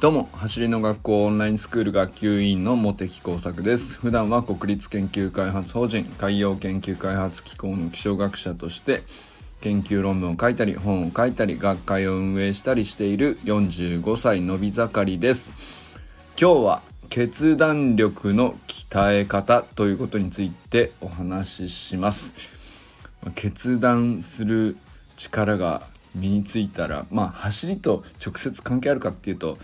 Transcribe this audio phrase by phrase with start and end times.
[0.00, 3.98] どうも走りの学校オンラインスクール学級委員の茂木耕作です。
[3.98, 9.02] 普段は国立研究開発法人海洋研究開発機構の気象学者として
[9.60, 15.52] 研究論文を書いたり本を書いたり学会を運営したりしている45歳のび盛りです。
[16.40, 22.36] 今日は決断力の鍛え方ということについてお話しします。
[23.34, 24.76] 決断する
[25.16, 25.82] 力が
[26.14, 29.58] 身についたらまあ走りと直接関係あるかっていうと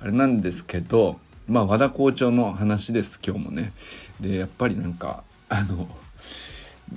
[0.00, 1.18] あれなんですけど
[1.48, 3.72] まあ和田校長の話です今日もね。
[4.20, 5.88] でやっぱりなんかあの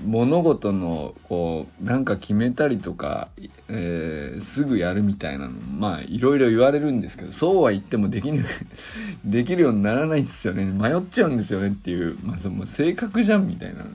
[0.06, 3.30] 物事のこうなんか決めたりとか、
[3.70, 8.44] えー、すぐやるみたいなのまあいろいろ言われるんですけどそうは言ってもできる
[9.26, 13.86] できるようにならないんですよね迷っちゃうんですよねっていう、まあ、その性格じゃんみたいな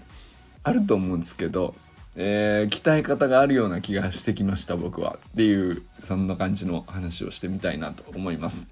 [0.65, 1.75] あると思うんですけど
[2.17, 5.19] えー、鍛え方があるような気がしてきました僕は。
[5.33, 8.71] っていうそんな感じの話をしてみたいなと思います。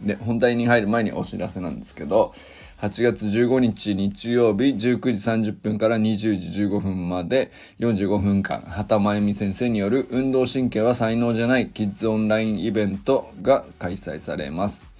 [0.00, 2.34] で本題に入る前にお知らせなんですけど
[2.80, 14.93] 8月15日日曜日19時30分から20時15分まで45分間畑真由美先生による運動神経は才能じゃないキッズオンラインイベントが開催されます。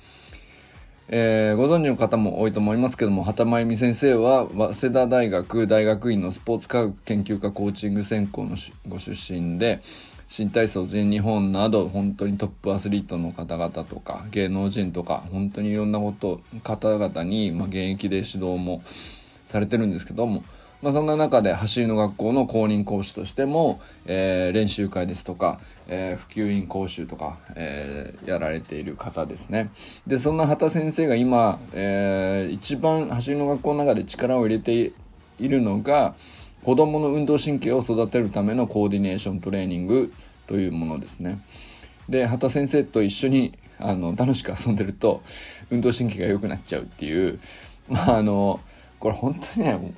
[1.08, 8.56] えー、ご存知の方も多いと思いますけども畑真由美先生は早稲田大学大学院のスポーツ科学研究科コーチング専攻の
[8.88, 9.82] ご出身で
[10.28, 18.82] 新体操全日本など本当にトップアスリートの方々とか芸能人とか本当にいろんなこと方々に、まあ、現役で指導も
[19.46, 20.42] されてるんですけども
[20.84, 29.70] まあ、そんな中で走りの学校の公認講師としても、えー、練習会ですとか、えー、普及員講習とか、えー、やられている方ですね。
[30.06, 34.92] で、そんな畑先生が今、え一番走りの学校の中で力を入れて
[35.40, 36.14] いるのが、
[36.64, 40.12] 子供の運動神経を育てるためのコーディネーショントレーニング
[40.46, 41.40] というものですね。
[42.10, 45.22] で、畑先生と一緒にあの楽しく遊んでると
[45.70, 47.40] 運動神経が良くなっちゃうっていう、
[47.88, 48.60] まああの、
[48.98, 49.94] これ本当にね、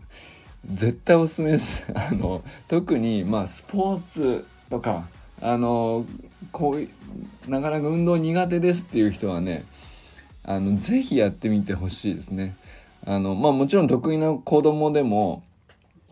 [0.72, 1.86] 絶対おすすめです。
[1.94, 5.06] あの特にまあスポーツとか
[5.40, 6.04] あの
[6.52, 9.64] こういうなかなか運動苦手ですっていう人はね
[10.44, 12.56] あのぜひやってみてほしいですね。
[13.04, 15.42] あのまあもちろん得意な子供でも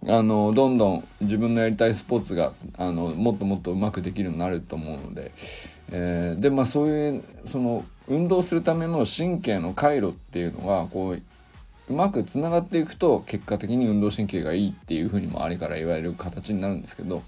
[0.07, 5.33] あのどんどん自分のやりたいスポーツがあのもっともっとうまくできるようになると思うので、
[5.91, 11.23] えー、でまあそういうその運動するための神経の回路っていうのがこう
[11.89, 17.23] うまくつながっていくと結果的に運動神経がいいっていうふうにもあれから言われる形になるんですけど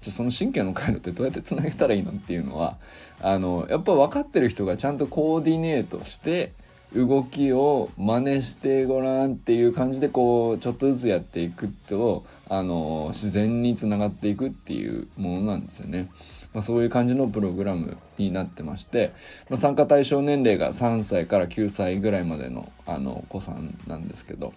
[0.00, 2.78] じゃその神経の回路ってどうやってつなげたらいいのっていうのは
[3.20, 6.52] あのやっぱ分かってる人がちゃんとコーディネートして
[6.94, 16.08] 動きを真似してごらんっていう感じでこうちょっとずつやっていくとあの自然につながっていくっていうものなんですよね。
[16.52, 19.12] まあ、そういう感じのプログラムになってまして、
[19.48, 24.52] まあ、参加対象年齢が3歳から9歳ぐらいまでのあの子さんなんですけど、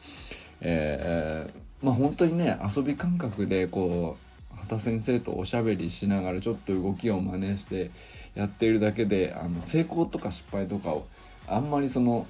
[0.61, 7.91] えー、まあ本当にね遊び感覚でこう畑先生とおしゃべりしながらちょっと動きを真似して
[8.33, 11.05] やっているだけであの成功とか失敗とかを
[11.47, 12.25] あんまりその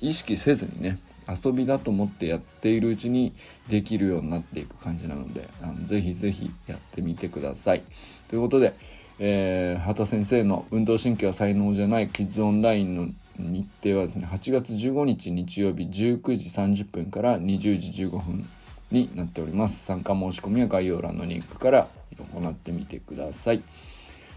[0.00, 0.98] 意識せずにね
[1.28, 3.32] 遊びだと思ってやっているうちに
[3.68, 7.82] できるようになっていく感じなのであのぜひぜひやってみてください。
[8.28, 8.74] ということで、
[9.18, 13.08] えー、畑先生の運動神経は才能じゃないキッズオンラインの
[13.38, 16.48] 日程はですね8月15日日曜日19時
[16.82, 18.48] 30分から20時15分
[18.90, 19.84] になっております。
[19.84, 23.62] 参加申し込みは概要欄のリンクから行ってみてください。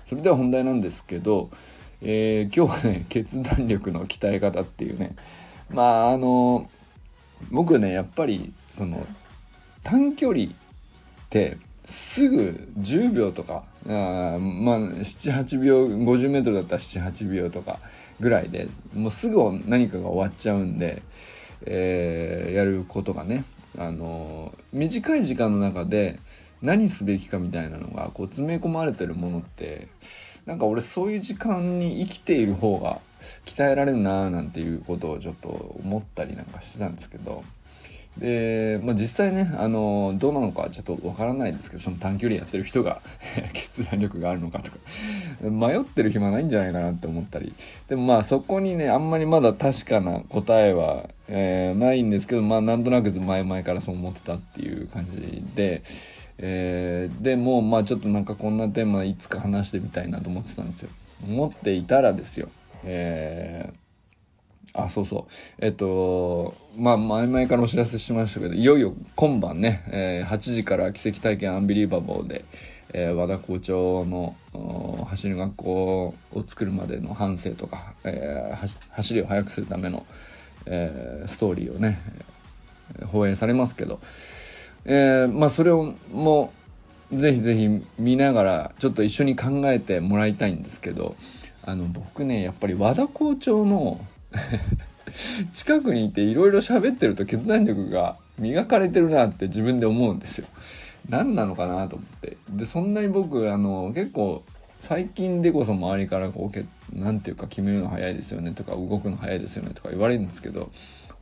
[0.05, 1.49] それでは本題なんですけど、
[2.01, 5.15] えー、今日はね決断力の鍛え方っていうね。
[5.69, 6.69] まああの
[7.51, 9.05] 僕ねやっぱりその
[9.83, 10.49] 短距離っ
[11.29, 17.79] てすぐ10秒とかあまあ78秒 50m だったら78秒とか
[18.19, 21.03] ぐらいでもうすぐ何かが終わっちゃうんで、
[21.65, 23.45] えー、やることがね、
[23.77, 26.19] あの短い時間の中で
[26.61, 29.87] 何すべきかみたいなのがこう詰め込まれてるものって
[30.47, 32.99] なんか俺そういう時間に生きている方が
[33.45, 37.43] 鍛えられるなーなんていうことをちょっと思ったりなんかしてたんですけど。
[38.17, 42.99] で、まあ、実際ねあのどうなのかちょっとわからないですけどその短距離やってる人が
[43.53, 44.77] 決断力があるのかとか。
[45.41, 47.53] 迷ってる暇ないんじゃないかなって思ったり。
[47.87, 55.83] でもまあそこにねあんまりまだ確かな答えは、えー、ないんですけどまあなんとなく前々からそう思ってたっていう感じで。
[56.39, 60.89] えー、でもまあちょっとなんかこんなテーマいつか話してみたいなと思ってたんですよ。
[61.27, 62.49] 思っていたらですよ。
[62.83, 63.87] えー
[64.77, 65.33] あ、そうそう。
[65.57, 72.45] えっと、まあ、前々からお知らせしましたけど、いよいよ今晩ね、えー、8時から奇跡体験アンビリーバボーで、
[72.93, 74.35] えー、和田校長の
[75.07, 80.05] 走る学校を作るまでの反省とか、えー、走りを速くするための、
[80.67, 81.99] えー、ストーリーをね
[83.07, 83.99] 放映されますけど、
[84.87, 86.53] えー、まあそれをも
[87.13, 91.15] ぜひぜひ見ながらちょっと一緒に考えてもらいたいんですけど
[91.63, 93.99] あの僕ねやっぱり和田校長の
[95.53, 100.47] 近くにいていろいろ喋ってると決断力が磨かれてるなって自分で思うんですよ。
[101.09, 104.43] 何なのかなと思ってでそんなに僕あの結構
[104.79, 110.69] 最近でこそ周りからこう何て言うか決めるの早いですよねとか動くの早いですよねとか言われるんですけど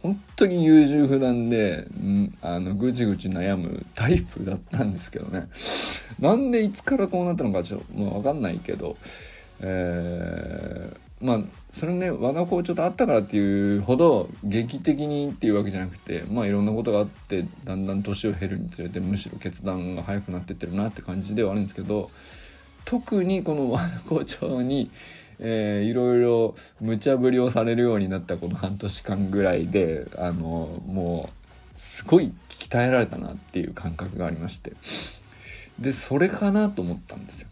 [0.06, 5.48] 本当に優柔不断で、ん、あのぐちぐち悩むタイプだったんですけどね。
[6.20, 8.98] なんでいつからこうなったのかちょっともう分かんないけど、
[9.62, 11.40] えー、まあ
[11.74, 22.12] それね我が校長と会ったからっていうほど劇的にっていうわけじゃなくてまあいろんなことがあってだんだん年を経るにつれてむしろ決断が早くなってってるなって感じではあるんですけど
[22.86, 24.92] 特にこの和田校長に
[25.40, 31.30] えー、いろいろ無茶ぶりをされるようになったこの半年間ぐらいであのも
[31.74, 34.74] うすごい鍛えられたなっていう感覚がありまして
[35.80, 37.50] でそれかなと思ったんですよ。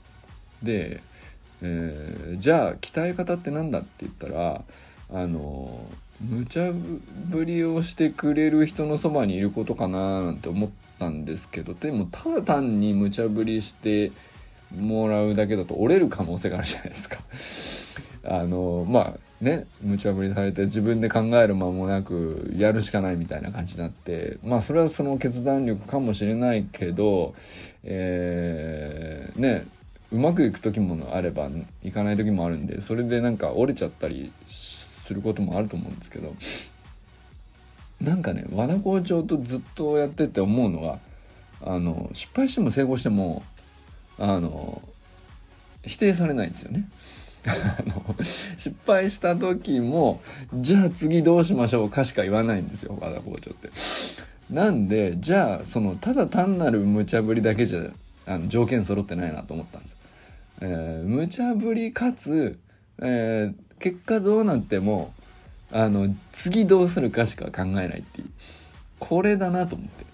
[0.64, 1.02] で、
[1.62, 4.64] えー、じゃあ鍛え方って何だって言ったら
[5.12, 5.86] あの
[6.22, 10.70] 無茶ぶりをしてくれる人のそばにいることかななんて思っ
[11.00, 14.12] たんですけどでもただ単に無茶ぶりして
[14.78, 17.20] もらうだけだと折れる可能性があるじゃないですか。
[18.26, 27.36] あのまあね無茶ぶりされて自分で考える間もなくやるしかないみたいな感じになってまあそれはその決断力かもしれないけど、
[27.84, 29.66] えー、ね
[30.14, 31.50] うまくいく時もあれば
[31.84, 36.34] いかない時もあるんでそれでなんか折れちゃったりすることもあると思うんですけど
[38.00, 41.00] なんかね和田校長とずっとやってて思うのは
[41.66, 43.44] あの失敗しても成功しても
[44.20, 44.82] あの
[45.84, 46.88] 否定されないんですよね。
[47.46, 48.16] あの
[48.56, 50.22] 失敗した時も
[50.54, 53.70] じゃあ次どうしましょうかしか言わないんですよ和田校長って。
[54.50, 57.82] なんでじゃあそのただ単なる無茶ぶりだけじゃ
[58.28, 59.96] あの条件揃ってないなと思ったんです。
[60.62, 62.58] えー、無茶ぶりかつ、
[63.00, 65.14] えー、結果どうなっても
[65.72, 68.30] あの次どうするかしか考えないっていう
[69.00, 70.06] これだなと思って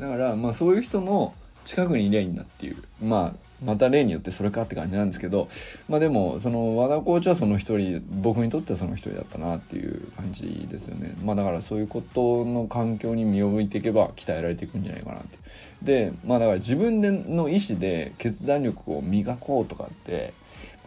[0.00, 2.76] だからまあそういう人の近くにいりゃいいんだっていう。
[3.02, 5.48] まあまた例によってそれかって感じなんですけど。
[5.88, 11.14] まあでもその和田コーチはその一人僕にとってはその一人だったなっていう感じですよね。
[11.24, 15.38] まあだからそういうことの環境に身を置いていけば鍛えられていくんじゃないかなって
[15.82, 20.32] でまあだから自分での意思で決断力を磨こうとかって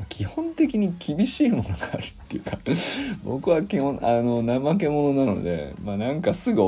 [0.09, 2.57] 基本的に厳しいものがあるっていうか
[3.23, 6.61] 僕は基本あの怠け者なのでまあなんかすぐ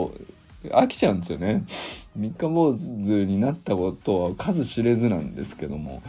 [0.66, 1.64] 飽きちゃうんですよね。
[2.20, 6.04] 三日坊主になったことは数知れずなんですけども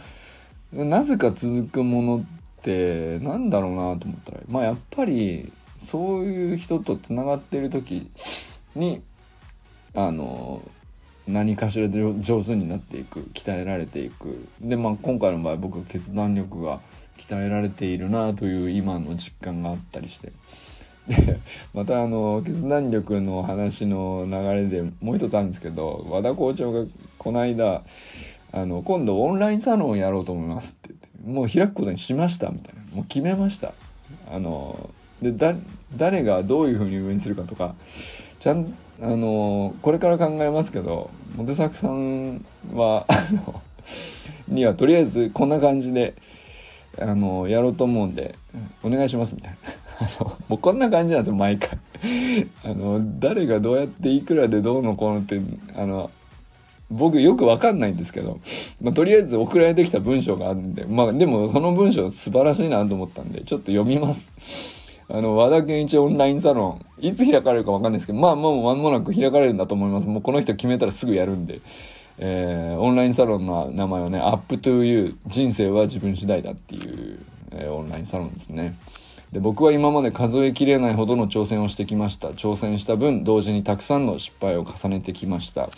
[0.73, 8.09] なぜか続くものってなんだろうなと思ったらまあやっぱりそういう人とつながってる時
[8.75, 9.01] に
[9.95, 10.61] あの
[11.27, 14.47] 何かしらで上手になっていく鍛えられていく。
[14.59, 16.81] でまあ今回の場合僕は決断力が
[17.17, 20.31] 鍛えられているなという今の実感があったりして。
[21.07, 21.39] で
[21.73, 26.83] またあの決断力の話の流れでもう一つあるんですけど和田校長が
[27.17, 27.83] この間
[28.51, 33.73] あの今度オンラインサロンをやろうと思いますって言ってもう開くことにしましたみたいなもう決めました
[34.31, 34.89] あの
[35.21, 35.33] で
[35.95, 37.75] 誰がどういうふうに運営するかとか
[38.39, 43.61] ちゃんあのこれから考えますけどモテ作さんは あの
[44.47, 46.13] にはとりあえずこんな感じで
[46.99, 48.35] あのやろうと思うんで
[48.83, 49.80] お願いしますみたいな。
[50.47, 51.77] もうこんな感じなんですよ毎回。
[52.63, 55.39] あの誰がどうやっていくらでどうのこうのって
[55.75, 56.09] あの
[56.89, 58.39] 僕よくわかんないんですけど、
[58.81, 64.31] まあ、とりあえず送られてきた文章があるんでまあでもその文章素晴らしいなと思ったんでちょっと読みます。
[65.13, 70.07] あの和田健一オンラインサロンいつ開かれるかわかんないですけどまあもう間もなく開かれるんだと思います。
[70.07, 71.59] もうこの人決めたらすぐやるんで
[72.23, 77.19] えー、オンラインサロンの名前はね、 Up to You、人生は自分次第だっていう、
[77.51, 78.77] えー、オンラインサロンですね。
[79.31, 82.29] で僕は今まで数えきれないほどの挑戦をしてきました。
[82.29, 85.69] 挑戦した分同時にたくさんの失敗を重ねてきました。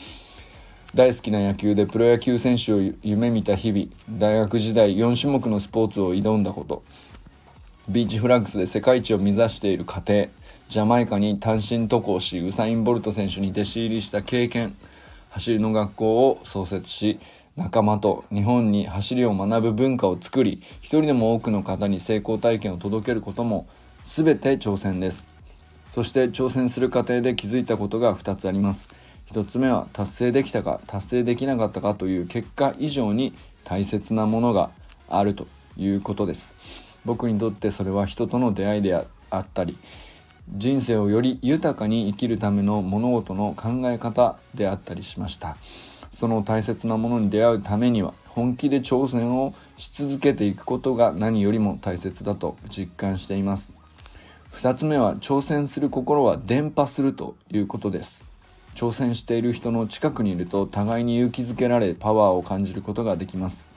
[0.95, 6.83] 大好きな野球でプロ野球選手を夢見た日々大学時代4種目のスポーツを挑んだこと。
[7.89, 10.27] ビーチフラッグスで世界一を目指している過程
[10.69, 14.75] ジャマイカに単身渡航しウサイン・ボルト選手に弟子入りした経験。
[15.29, 17.19] 走りの学校を創設し
[17.55, 23.67] 仲間と日本に走りを学ぶ文化を作り一人でも多くの方に成功体験を届けることも
[24.05, 25.27] 全て挑戦です。
[25.93, 28.89] そして挑戦する過程で気づいたことが2つあります。
[29.31, 33.33] 1つ目は達成できたか達成できなかったかという結果以上に
[33.63, 34.71] 大切なものが
[35.07, 36.55] あるということです。
[37.05, 39.05] 僕にとってそれは人との出会いであ
[39.37, 39.77] ったり
[40.49, 45.57] 人生をより豊かに生きるための物事の考え方であったりしました。
[46.11, 53.73] その大切なものに出会うためには本気で挑戦をし続けていくことが何よりも大切だと実感しています。
[54.53, 58.23] 2つ目は挑戦する心は伝播するということです。
[58.75, 63.69] 挑戦している人の近くにいると互いに勇気づけられパワーを感じることができます。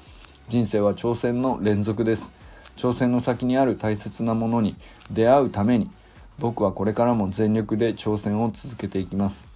[0.49, 2.33] 人生は挑戦の連続です。
[2.77, 4.77] 挑戦の先にある大切なものに
[5.11, 5.91] 出会うために
[6.39, 9.47] 僕はこれからも全力で挑戦を続けていきます。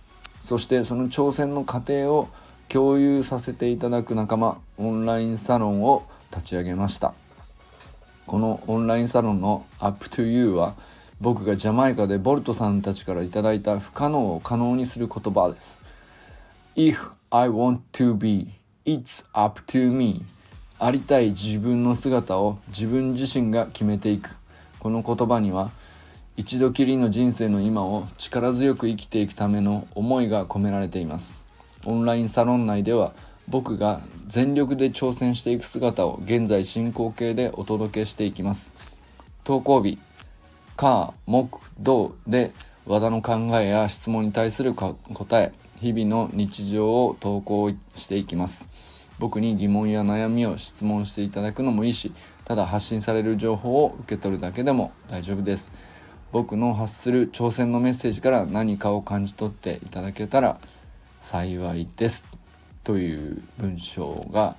[0.42, 2.28] そしてその挑戦の過程を
[2.68, 7.14] 共有させていただく仲間オンラインサロンを立ち上げました。
[8.26, 10.74] このオンラインサロンの Up to You は
[11.20, 15.78] 僕がジャマイカでボルトさんたちからいただいた不可能を可能にする言葉です。
[16.76, 18.48] If I want to be,
[18.86, 20.24] it's up to me.
[20.78, 24.30] ありたい自分の姿を自分自身が決めていく。
[24.78, 25.70] この言葉には
[26.40, 31.36] 一度きりの人生の今を力強く生きていくための思いが込められています。
[31.84, 33.12] オンラインサロン内では
[33.46, 38.72] 僕が全力で挑戦していく姿を現在進行形でお届けしていきます。
[39.44, 39.98] 投稿日
[40.78, 42.52] 火木土で
[42.86, 44.96] 和田の考えや質問に対する答
[45.42, 48.66] え日々の日常を投稿していきます。
[49.18, 52.14] 僕に疑問や悩みを質問していただくのもいいし
[52.46, 55.70] ただ発信される情報を受け取るだけでも大丈夫です。
[56.32, 60.60] 僕の発する挑戦のメッセージから何かを感じ取っていただけたら
[61.20, 62.24] 幸いです
[62.84, 64.56] という文章が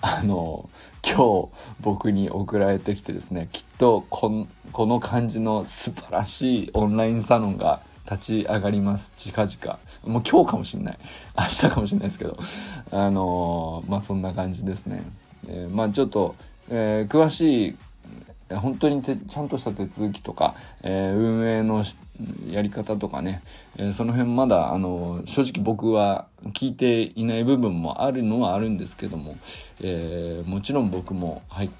[0.00, 0.68] あの
[1.02, 1.48] 今日
[1.80, 9.14] 僕に送られてきてですねきっとこの感じの素晴らしいオンラインサロンが立ち上がります。
[9.16, 9.78] 近々。
[10.04, 10.98] もう今日かもしんない。
[11.38, 12.38] 明日かもしんないですけど。
[12.90, 15.02] あのまあそんな感じですね、
[15.48, 16.34] えー、まあちょっと、
[16.68, 17.76] えー、詳しい
[18.50, 21.84] 本当にちゃんとした手続きとか、えー、運営の
[22.50, 23.42] やり方とかね、
[23.76, 29.36] えー、その辺まだあの正直僕は聞いていない部分もあるのはあるんですけども、
[29.80, 31.70] えー、もちろん僕も入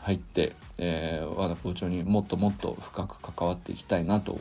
[0.00, 4.38] 入って、えー、和田校長にもっともっと深く関わっていきたいなと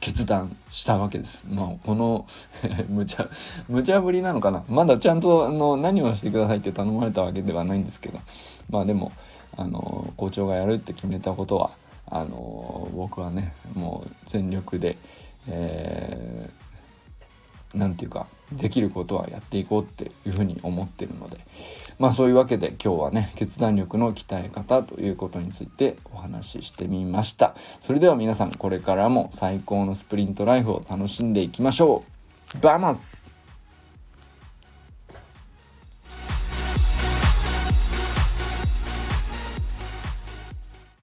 [0.00, 1.42] 決断したわけです。
[1.48, 2.26] まあ、この
[2.88, 3.28] 無茶、
[3.68, 4.62] 無茶ぶりなのかな。
[4.68, 8.20] まだちゃんとあの何をしてくださいって頼まれたわけではないんですけど、
[8.70, 9.12] まあでも、
[9.56, 11.70] あの校長がやるって決めたことは
[12.06, 14.96] あの僕はねもう全力で、
[15.48, 21.38] えー、て言うかできることはやっていこうっていうふうに思ってるので
[21.98, 27.54] まあそういうわけで今日はね決断力の鍛え方ということについてお話ししてみました。
[27.80, 32.04] それでは皆さんこれからも最高のスプリントライフを楽しんでいきましょ
[32.54, 32.58] う。
[32.60, 33.35] バマス!